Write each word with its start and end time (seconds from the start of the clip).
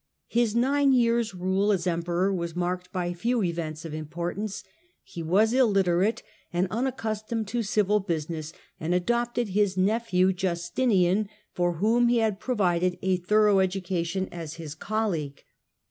His 0.29 0.55
nine 0.55 0.93
years' 0.93 1.35
rule 1.35 1.71
as 1.71 1.85
Emperor 1.85 2.33
was 2.33 2.55
marked 2.55 2.91
by 2.91 3.13
few 3.13 3.43
events 3.43 3.85
of 3.85 3.93
importance. 3.93 4.63
He 5.03 5.21
was 5.21 5.53
il 5.53 5.67
literate 5.67 6.23
and 6.51 6.67
unaccustomed 6.71 7.47
to 7.49 7.61
civil 7.61 7.99
business, 7.99 8.51
and 8.79 8.95
adopted 8.95 9.49
his 9.49 9.77
nephew 9.77 10.33
Justinian, 10.33 11.29
for 11.53 11.73
whom 11.73 12.07
he 12.07 12.17
had 12.17 12.39
provided 12.39 12.97
a 13.03 13.17
thorough 13.17 13.59
education, 13.59 14.27
as 14.31 14.55
his 14.55 14.73
colleague. 14.73 15.43